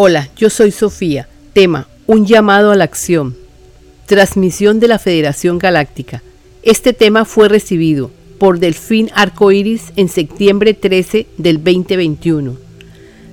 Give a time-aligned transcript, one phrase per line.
[0.00, 1.26] Hola, yo soy Sofía.
[1.52, 3.34] Tema, un llamado a la acción.
[4.06, 6.22] Transmisión de la Federación Galáctica.
[6.62, 12.56] Este tema fue recibido por Delfín Arcoiris en septiembre 13 del 2021.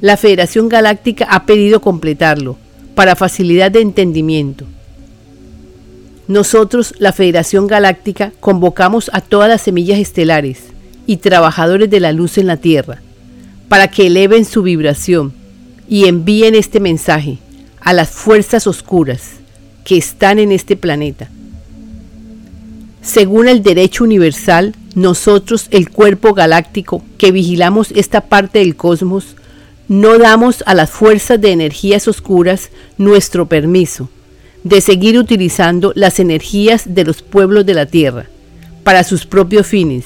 [0.00, 2.56] La Federación Galáctica ha pedido completarlo
[2.94, 4.64] para facilidad de entendimiento.
[6.28, 10.60] Nosotros, la Federación Galáctica, convocamos a todas las semillas estelares
[11.08, 13.02] y trabajadores de la luz en la Tierra
[13.68, 15.41] para que eleven su vibración
[15.88, 17.38] y envíen este mensaje
[17.80, 19.22] a las fuerzas oscuras
[19.84, 21.28] que están en este planeta.
[23.02, 29.36] Según el derecho universal, nosotros, el cuerpo galáctico que vigilamos esta parte del cosmos,
[29.88, 34.08] no damos a las fuerzas de energías oscuras nuestro permiso
[34.64, 38.26] de seguir utilizando las energías de los pueblos de la Tierra
[38.84, 40.04] para sus propios fines.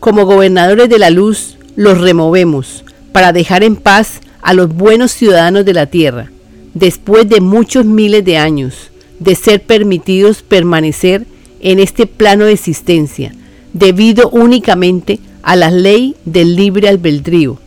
[0.00, 5.64] Como gobernadores de la luz, los removemos para dejar en paz a los buenos ciudadanos
[5.64, 6.30] de la Tierra,
[6.74, 11.26] después de muchos miles de años de ser permitidos permanecer
[11.60, 13.32] en este plano de existencia,
[13.72, 17.58] debido únicamente a la ley del libre albedrío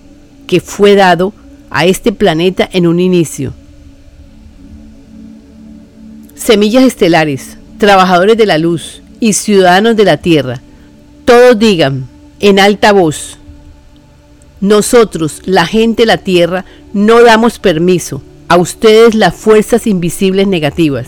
[0.48, 1.34] que fue dado
[1.70, 3.54] a este planeta en un inicio.
[6.36, 10.62] Semillas estelares, trabajadores de la luz y ciudadanos de la Tierra,
[11.24, 12.08] todos digan
[12.40, 13.38] en alta voz,
[14.62, 21.08] nosotros, la gente de la Tierra, no damos permiso a ustedes las fuerzas invisibles negativas.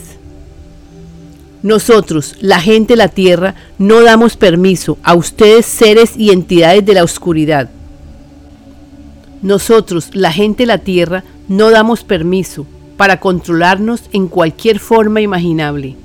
[1.64, 6.94] Nosotros, la gente de la Tierra, no damos permiso a ustedes seres y entidades de
[6.94, 7.70] la oscuridad.
[9.42, 12.66] Nosotros, la gente de la Tierra, no damos permiso
[12.98, 15.96] para controlarnos en cualquier forma imaginable.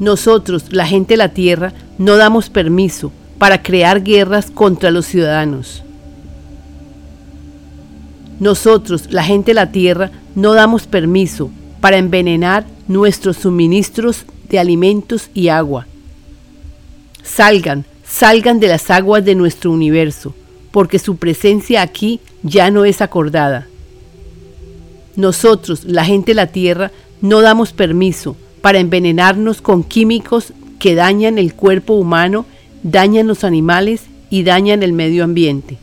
[0.00, 3.12] Nosotros, la gente de la Tierra, no damos permiso
[3.44, 5.82] para crear guerras contra los ciudadanos.
[8.40, 11.50] Nosotros, la gente de la Tierra, no damos permiso
[11.82, 15.86] para envenenar nuestros suministros de alimentos y agua.
[17.22, 20.34] Salgan, salgan de las aguas de nuestro universo,
[20.70, 23.66] porque su presencia aquí ya no es acordada.
[25.16, 31.36] Nosotros, la gente de la Tierra, no damos permiso para envenenarnos con químicos que dañan
[31.36, 32.46] el cuerpo humano
[32.84, 35.78] dañan los animales y dañan el medio ambiente.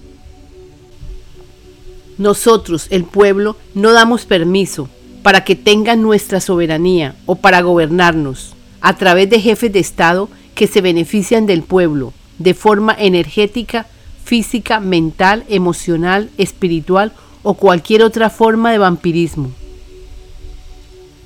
[2.18, 4.88] Nosotros, el pueblo, no damos permiso
[5.24, 10.68] para que tengan nuestra soberanía o para gobernarnos a través de jefes de Estado que
[10.68, 13.88] se benefician del pueblo de forma energética,
[14.24, 17.14] física, mental, emocional, espiritual
[17.44, 19.52] o cualquier otra forma de vampirismo.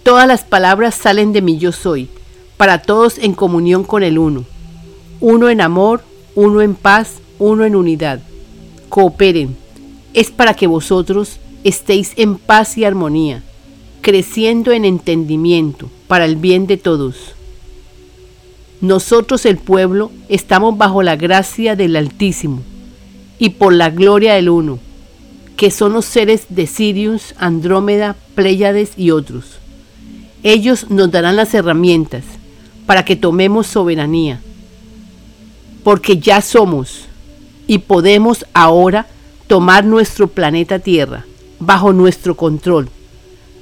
[0.03, 2.09] Todas las palabras salen de mi yo soy,
[2.55, 4.45] para todos en comunión con el uno
[5.19, 6.03] uno en amor,
[6.35, 8.19] uno en paz, uno en unidad.
[8.89, 9.55] Cooperen.
[10.13, 13.43] Es para que vosotros estéis en paz y armonía,
[14.01, 17.33] creciendo en entendimiento para el bien de todos.
[18.81, 22.61] Nosotros el pueblo estamos bajo la gracia del Altísimo
[23.39, 24.79] y por la gloria del Uno,
[25.57, 29.59] que son los seres de Sirius, Andrómeda, Pléyades y otros.
[30.43, 32.23] Ellos nos darán las herramientas
[32.85, 34.41] para que tomemos soberanía
[35.85, 37.05] porque ya somos
[37.67, 39.05] y podemos ahora
[39.45, 41.27] tomar nuestro planeta Tierra
[41.59, 42.89] bajo nuestro control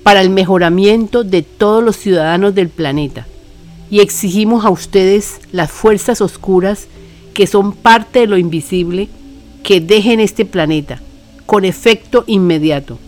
[0.04, 3.28] para el mejoramiento de todos los ciudadanos del planeta.
[3.92, 6.88] Y exigimos a ustedes las fuerzas oscuras
[7.34, 9.10] que son parte de lo invisible
[9.62, 11.02] que dejen este planeta
[11.46, 13.00] con efecto inmediato.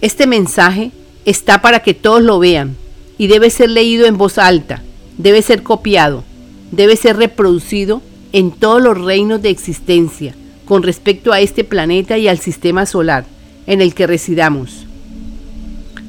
[0.00, 0.92] Este mensaje
[1.24, 2.76] está para que todos lo vean
[3.18, 4.84] y debe ser leído en voz alta,
[5.18, 6.22] debe ser copiado
[6.70, 10.34] debe ser reproducido en todos los reinos de existencia
[10.64, 13.24] con respecto a este planeta y al sistema solar
[13.66, 14.86] en el que residamos.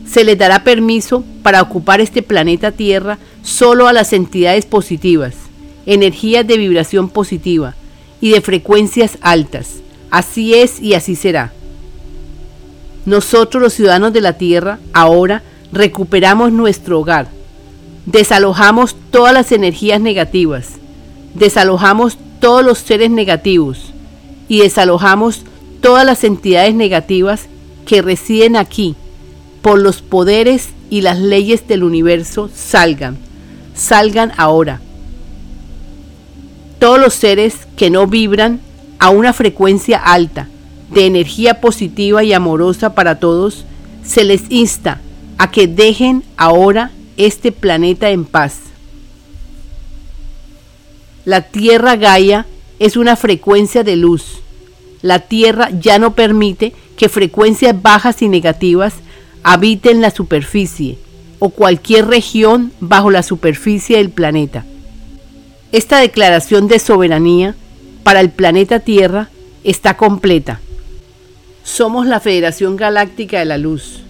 [0.06, 5.36] Se les dará permiso para ocupar este planeta Tierra solo a las entidades positivas,
[5.86, 7.76] energías de vibración positiva
[8.20, 9.76] y de frecuencias altas.
[10.10, 11.52] Así es y así será.
[13.06, 17.30] Nosotros los ciudadanos de la Tierra ahora recuperamos nuestro hogar,
[18.08, 20.70] Desalojamos todas las energías negativas,
[21.34, 23.92] desalojamos todos los seres negativos.
[24.48, 25.42] Y desalojamos
[25.82, 27.48] todas las entidades negativas
[27.86, 28.96] que residen aquí
[29.62, 33.18] por los poderes y las leyes del universo salgan,
[33.76, 34.80] salgan ahora.
[36.80, 38.62] Todos los seres que no vibran
[39.00, 40.48] a una frecuencia alta
[40.94, 43.66] de energía positiva y amorosa para todos,
[44.06, 45.02] se les insta
[45.38, 48.60] a que dejen ahora este planeta en paz.
[51.26, 52.46] La Tierra Gaia
[52.80, 54.42] es una frecuencia de luz,
[55.02, 58.96] la Tierra ya no permite que frecuencias bajas y negativas
[59.44, 60.98] habiten la superficie
[61.40, 64.66] o cualquier región bajo la superficie del planeta.
[65.72, 67.56] Esta declaración de soberanía
[68.04, 69.30] para el planeta Tierra
[69.64, 70.60] está completa.
[71.64, 74.02] Somos la Federación Galáctica de la Luz.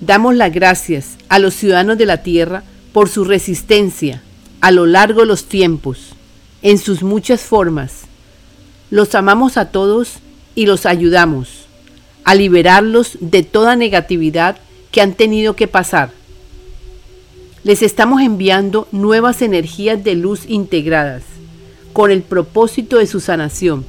[0.00, 2.62] Damos las gracias a los ciudadanos de la Tierra
[2.92, 4.22] por su resistencia
[4.60, 6.14] a lo largo de los tiempos,
[6.62, 8.02] en sus muchas formas.
[8.90, 10.14] Los amamos a todos
[10.54, 11.66] y los ayudamos
[12.24, 14.56] a liberarlos de toda negatividad
[14.90, 16.12] que han tenido que pasar.
[17.62, 21.22] Les estamos enviando nuevas energías de luz integradas
[21.92, 23.84] con el propósito de su sanación.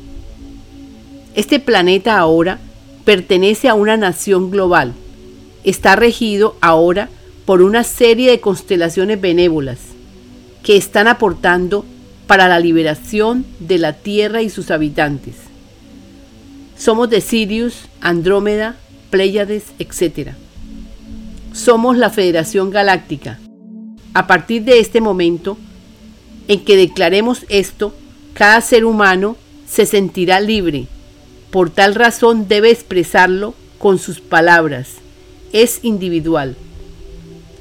[1.35, 2.59] Este planeta ahora
[3.03, 4.93] pertenece a una nación global.
[5.65, 7.09] Está regido ahora
[7.45, 9.79] por una serie de constelaciones benévolas
[10.63, 11.85] que están aportando
[12.27, 15.35] para la liberación de la Tierra y sus habitantes.
[16.77, 18.75] Somos de Sirius, Andrómeda,
[19.09, 20.33] Pléyades, etc.
[21.51, 23.39] Somos la Federación Galáctica.
[24.13, 25.57] A partir de este momento,
[26.47, 27.95] en que declaremos esto,
[28.33, 29.35] cada ser humano
[29.67, 30.85] se sentirá libre.
[31.49, 35.04] Por tal razón debe expresarlo con sus palabras.
[35.51, 36.55] Es individual.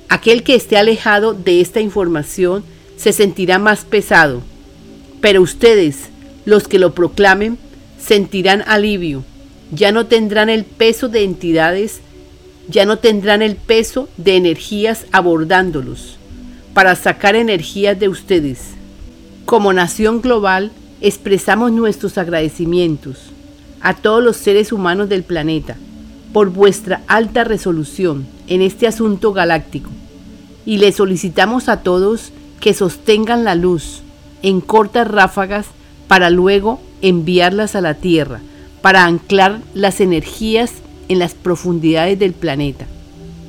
[0.09, 2.65] Aquel que esté alejado de esta información
[2.97, 4.43] se sentirá más pesado.
[5.21, 6.09] Pero ustedes,
[6.45, 7.59] los que lo proclamen,
[7.99, 9.25] sentirán alivio.
[9.73, 12.01] Ya no tendrán el peso de entidades,
[12.69, 16.17] ya no tendrán el peso de energías abordándolos
[16.75, 18.61] para sacar energías de ustedes.
[19.47, 20.71] Como nación global,
[21.01, 23.19] expresamos nuestros agradecimientos
[23.81, 25.77] a todos los seres humanos del planeta
[26.35, 29.89] por vuestra alta resolución en este asunto galáctico
[30.67, 34.03] y le solicitamos a todos que sostengan la luz
[34.43, 35.67] en cortas ráfagas
[36.09, 38.41] para luego enviarlas a la Tierra,
[38.83, 40.73] para anclar las energías
[41.09, 42.87] en las profundidades del planeta.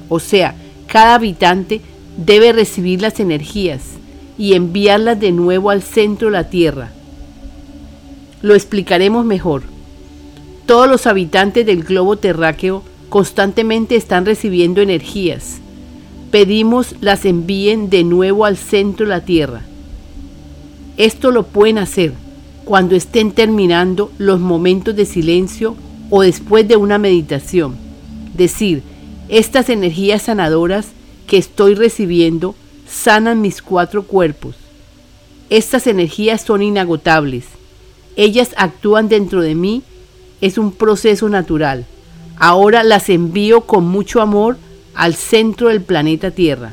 [0.08, 0.54] O sea,
[0.86, 1.82] cada habitante
[2.18, 3.82] debe recibir las energías
[4.38, 6.92] y enviarlas de nuevo al centro de la Tierra.
[8.44, 9.75] Lo explicaremos mejor.
[10.65, 15.59] Todos los habitantes del globo terráqueo constantemente están recibiendo energías.
[16.31, 19.62] Pedimos las envíen de nuevo al centro de la Tierra.
[20.97, 22.13] Esto lo pueden hacer
[22.63, 25.75] cuando estén terminando los momentos de silencio
[26.09, 27.75] o después de una meditación.
[28.35, 28.81] Decir,
[29.29, 30.88] estas energías sanadoras
[31.27, 32.56] que estoy recibiendo
[32.88, 34.56] sanan mis cuatro cuerpos.
[35.50, 37.45] Estas energías son inagotables.
[38.15, 39.83] Ellas actúan dentro de mí.
[40.45, 41.88] Es un proceso natural.
[42.38, 44.59] Ahora las envío con mucho amor
[44.94, 46.71] al centro del planeta Tierra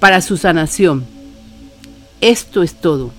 [0.00, 1.06] para su sanación.
[2.20, 3.12] Esto es todo.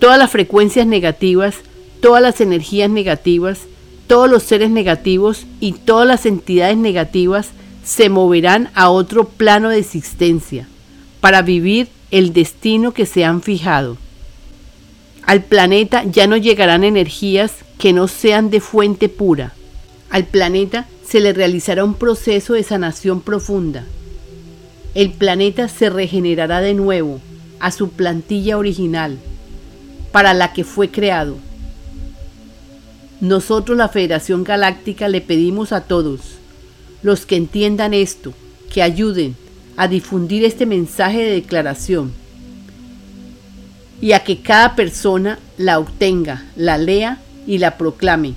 [0.00, 1.54] Todas las frecuencias negativas,
[2.02, 3.60] todas las energías negativas,
[4.06, 7.52] todos los seres negativos y todas las entidades negativas
[7.82, 10.68] se moverán a otro plano de existencia
[11.22, 13.96] para vivir el destino que se han fijado.
[15.24, 19.52] Al planeta ya no llegarán energías que no sean de fuente pura.
[20.10, 23.84] Al planeta se le realizará un proceso de sanación profunda.
[24.94, 27.20] El planeta se regenerará de nuevo
[27.60, 29.18] a su plantilla original,
[30.10, 31.36] para la que fue creado.
[33.20, 36.20] Nosotros la Federación Galáctica le pedimos a todos,
[37.02, 38.34] los que entiendan esto,
[38.72, 39.36] que ayuden
[39.76, 42.21] a difundir este mensaje de declaración
[44.02, 48.34] y a que cada persona la obtenga, la lea y la proclame.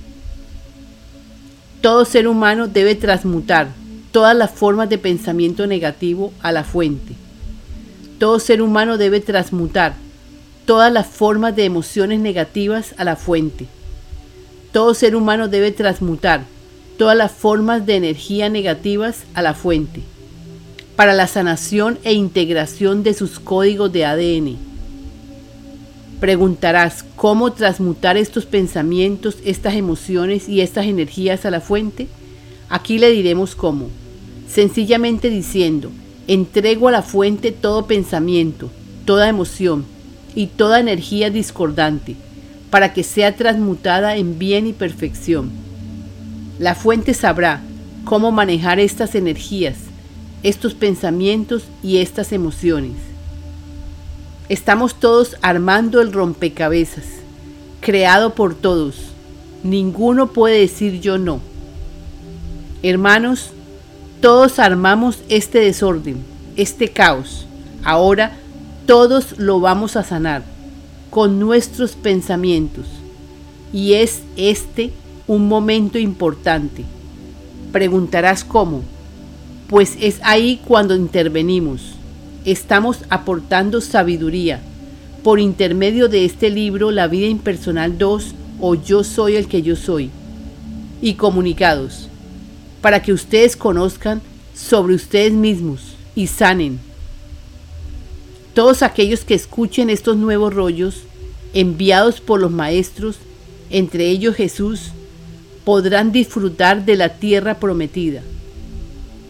[1.80, 3.68] Todo ser humano debe transmutar
[4.12, 7.14] todas las formas de pensamiento negativo a la fuente.
[8.20, 9.94] Todo ser humano debe transmutar
[10.66, 13.66] todas las formas de emociones negativas a la fuente.
[14.72, 16.44] Todo ser humano debe transmutar
[16.96, 20.00] todas las formas de energía negativas a la fuente,
[20.94, 24.75] para la sanación e integración de sus códigos de ADN.
[26.20, 32.08] Preguntarás cómo transmutar estos pensamientos, estas emociones y estas energías a la fuente.
[32.68, 33.88] Aquí le diremos cómo.
[34.48, 35.90] Sencillamente diciendo,
[36.26, 38.70] entrego a la fuente todo pensamiento,
[39.04, 39.84] toda emoción
[40.34, 42.16] y toda energía discordante,
[42.70, 45.66] para que sea transmutada en bien y perfección
[46.58, 47.60] la fuente sabrá
[48.04, 49.76] cómo manejar estas energías,
[50.42, 52.92] estos pensamientos y estas emociones.
[54.48, 57.04] Estamos todos armando el rompecabezas,
[57.80, 58.94] creado por todos.
[59.64, 61.40] Ninguno puede decir yo no.
[62.84, 63.50] Hermanos,
[64.20, 66.18] todos armamos este desorden,
[66.54, 67.44] este caos.
[67.82, 68.36] Ahora
[68.86, 70.44] todos lo vamos a sanar
[71.10, 72.84] con nuestros pensamientos
[73.72, 74.92] Y es este
[75.26, 76.84] un momento importante.
[77.72, 78.82] Preguntarás cómo.
[79.66, 81.95] Pues es ahí cuando intervenimos.
[82.46, 84.60] Estamos aportando sabiduría.
[85.24, 89.74] Por intermedio de este libro, La vida impersonal 2 o Yo soy el que yo
[89.74, 90.10] soy.
[91.02, 92.08] Y comunicados.
[92.82, 94.22] Para que ustedes conozcan
[94.54, 96.78] sobre ustedes mismos y sanen.
[98.54, 101.02] Todos aquellos que escuchen estos nuevos rollos
[101.52, 103.16] enviados por los maestros,
[103.70, 104.92] entre ellos Jesús,
[105.64, 108.22] podrán disfrutar de la tierra prometida.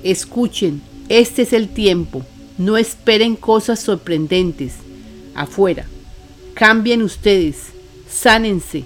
[0.02, 2.22] Escuchen, este es el tiempo,
[2.58, 4.74] no esperen cosas sorprendentes
[5.34, 5.86] afuera.
[6.54, 7.56] Cambien ustedes,
[8.08, 8.84] sánense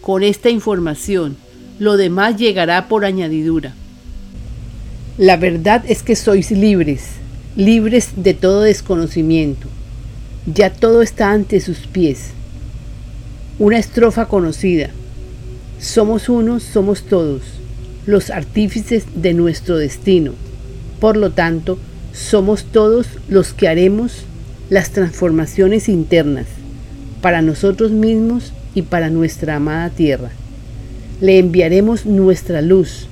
[0.00, 1.36] con esta información,
[1.78, 3.74] lo demás llegará por añadidura.
[5.18, 7.02] La verdad es que sois libres,
[7.56, 9.68] libres de todo desconocimiento.
[10.46, 12.30] Ya todo está ante sus pies.
[13.58, 14.90] Una estrofa conocida.
[15.78, 17.42] Somos unos, somos todos,
[18.06, 20.32] los artífices de nuestro destino.
[21.00, 21.78] Por lo tanto,
[22.12, 24.24] somos todos los que haremos
[24.68, 26.46] las transformaciones internas
[27.20, 30.30] para nosotros mismos y para nuestra amada tierra.
[31.20, 33.08] Le enviaremos nuestra luz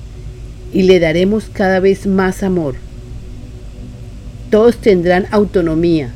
[0.73, 2.75] y le daremos cada vez más amor.
[4.49, 6.11] Todos tendrán autonomía,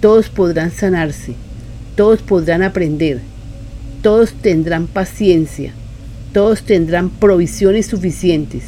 [0.00, 1.34] todos podrán sanarse,
[1.96, 3.20] todos podrán aprender,
[4.02, 5.72] todos tendrán paciencia,
[6.32, 8.64] todos tendrán provisiones suficientes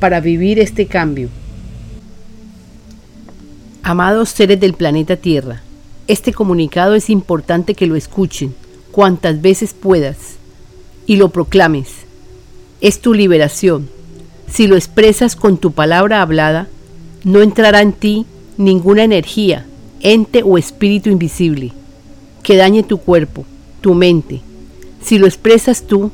[0.00, 1.28] para vivir este cambio.
[3.88, 5.62] Amados seres del planeta Tierra,
[6.08, 8.52] este comunicado es importante que lo escuchen
[8.90, 10.38] cuantas veces puedas
[11.06, 11.90] y lo proclames.
[12.80, 13.88] Es tu liberación.
[14.50, 16.66] Si lo expresas con tu palabra hablada,
[17.22, 18.26] no entrará en ti
[18.56, 19.66] ninguna energía,
[20.00, 21.70] ente o espíritu invisible
[22.42, 23.44] que dañe tu cuerpo,
[23.82, 24.40] tu mente.
[25.00, 26.10] Si lo expresas tú,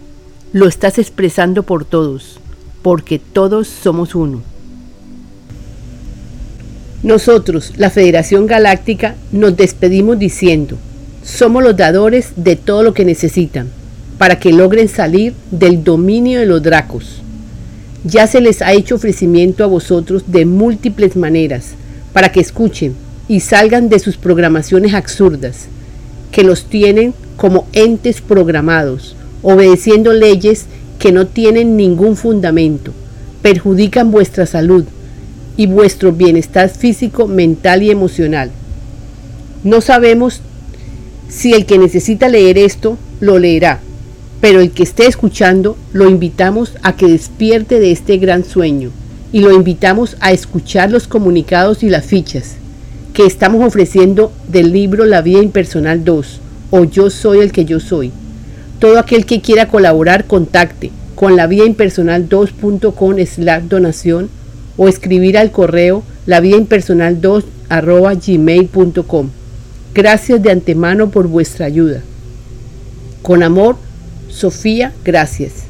[0.52, 2.38] lo estás expresando por todos,
[2.82, 4.51] porque todos somos uno.
[7.02, 10.78] Nosotros, la Federación Galáctica, nos despedimos diciendo,
[11.24, 13.68] somos los dadores de todo lo que necesitan,
[14.18, 17.20] para que logren salir del dominio de los dracos.
[18.04, 21.72] Ya se les ha hecho ofrecimiento a vosotros de múltiples maneras,
[22.12, 22.94] para que escuchen
[23.26, 25.66] y salgan de sus programaciones absurdas,
[26.30, 30.66] que los tienen como entes programados, obedeciendo leyes
[31.00, 32.92] que no tienen ningún fundamento,
[33.42, 34.84] perjudican vuestra salud
[35.56, 38.50] y vuestro bienestar físico, mental y emocional.
[39.64, 40.40] No sabemos
[41.28, 43.80] si el que necesita leer esto lo leerá,
[44.40, 48.90] pero el que esté escuchando lo invitamos a que despierte de este gran sueño
[49.32, 52.56] y lo invitamos a escuchar los comunicados y las fichas
[53.14, 56.40] que estamos ofreciendo del libro La Vida Impersonal 2
[56.70, 58.12] o Yo Soy el que yo soy
[58.82, 64.28] todo aquel que quiera colaborar, contacte con la vía impersonal 2.com slash donación
[64.76, 69.28] o escribir al correo la vía impersonal 2 arroba gmail.com.
[69.94, 72.02] Gracias de antemano por vuestra ayuda.
[73.22, 73.76] Con amor,
[74.28, 75.61] Sofía, gracias.